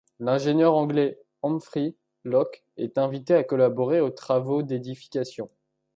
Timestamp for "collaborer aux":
3.43-4.09